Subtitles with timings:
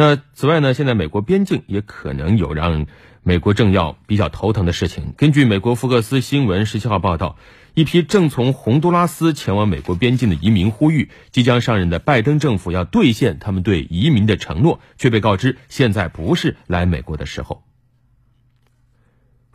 [0.00, 2.86] 那此外呢，现在美国边境也可能有让
[3.24, 5.12] 美国政要比较头疼的事情。
[5.16, 7.36] 根据美国福克斯新闻十七号报道，
[7.74, 17.64] 一批正从洪都拉斯前往美国边境的移民呼吁，即将上任的拜登政府要兑现他们对移民的承诺，却被告知现在不是来美国的时候。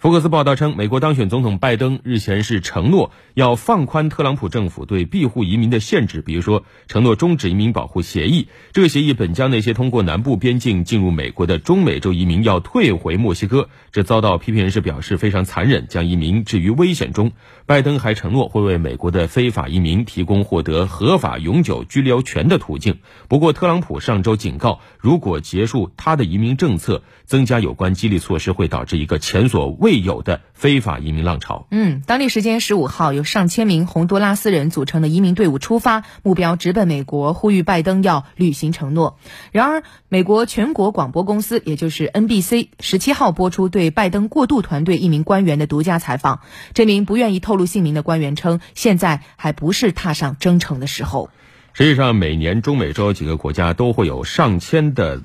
[0.03, 8.49] 福克斯报道称，美国当选总统拜登日前是承诺要放宽特朗普政府对庇护移民的限制，比如说承诺终止移民保护协议。
[8.73, 17.31] 这个协议本将那些通过南部边境进入美国的中美洲移民要退回墨西哥，这遭到批评人士表示非常残忍，将移民置于危险中。
[17.65, 22.97] 拜登还承诺会为美国的非法移民提供获得合法永久居留权的途径。
[23.29, 31.67] 不过，特朗普上周警告，如果结束他的移民政策，增加有关激励措施，会导致一个前所未未有的非法移民浪潮。
[31.69, 39.19] 嗯，当地时间十五号，有上千名洪都拉斯人组成的移民队伍出发，目标直奔美国，呼吁拜登要履行承诺。
[39.51, 46.39] 然而，美国全国广播公司，也就是 NBC，十七号播出对拜登过渡团队一名官员的独家采访。
[46.73, 51.29] 这名不愿意透露姓名的官员称，现在还不是踏上征程的时候。
[51.73, 55.21] 实际上，每年中美洲几个国家都会有上千的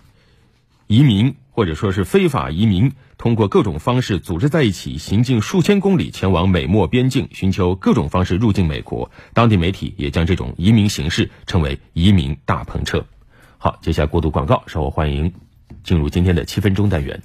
[0.86, 2.92] 移民，或者说是非法移民。
[3.17, 9.11] 通过各种方式组织在一起，行进数千公里前往美墨边境，寻求各种方式入境美国。
[9.34, 13.05] 当地媒体也将这种移民形式称为“移民大篷车”。
[13.59, 15.34] 好，接下过渡广告，稍后欢迎
[15.83, 17.20] 进入今天的七分钟单元。